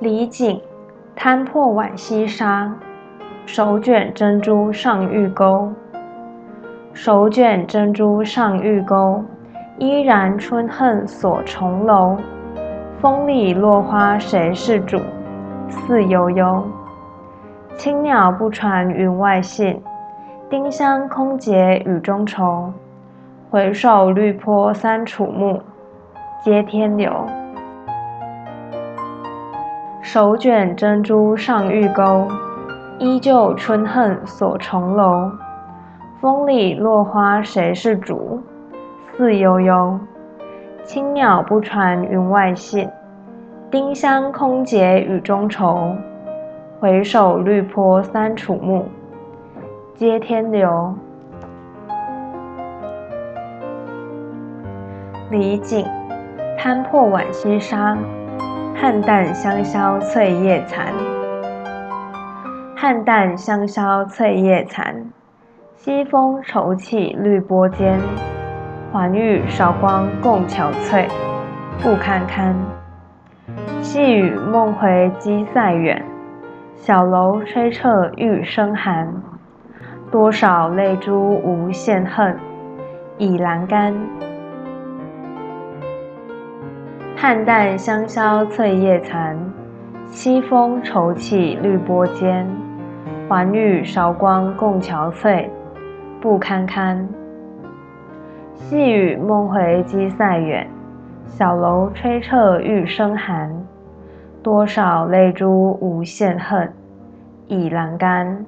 [0.00, 0.60] 李璟，
[1.14, 2.74] 摊破浣溪沙，
[3.46, 5.72] 手卷珍珠上玉钩。
[6.92, 9.22] 手卷珍珠上玉钩，
[9.78, 12.16] 依然春恨锁重楼。
[12.98, 14.98] 风里落花谁是主？
[15.68, 16.64] 似悠悠。
[17.76, 19.80] 青鸟不传云外信，
[20.50, 22.72] 丁香空结雨中愁。
[23.48, 25.60] 回首绿波三楚暮，
[26.42, 27.12] 接天流。
[30.04, 32.28] 手卷珍珠上玉钩，
[32.98, 35.30] 依旧春恨锁重楼。
[36.20, 38.38] 风里落花谁是主？
[39.16, 39.98] 似悠悠。
[40.84, 42.86] 青鸟不传云外信，
[43.70, 45.96] 丁香空结雨中愁。
[46.78, 48.84] 回首绿波三楚暮，
[49.94, 50.94] 接天流。
[55.30, 55.82] 李璟，
[56.58, 57.96] 摊破浣溪沙，
[58.76, 60.92] 菡萏香消翠叶残。
[62.76, 65.06] 菡萏香消翠叶残。
[65.76, 67.98] 西风愁起绿波间，
[68.92, 71.06] 还与韶光共憔悴，
[71.82, 72.54] 不堪堪。
[73.80, 76.04] 细雨梦回鸡塞远，
[76.74, 79.14] 小楼吹彻玉笙寒。
[80.10, 82.36] 多少泪珠无限恨，
[83.18, 83.94] 倚阑干。
[87.24, 89.34] 菡萏香消翠叶残，
[90.08, 92.46] 西风愁起绿波间，
[93.26, 95.48] 还与韶光共憔悴。
[96.20, 97.08] 不堪堪，
[98.52, 100.68] 细雨梦回鸡塞远，
[101.24, 103.50] 小楼吹彻玉笙寒。
[104.42, 106.70] 多少泪珠无限恨，
[107.48, 108.44] 倚栏杆。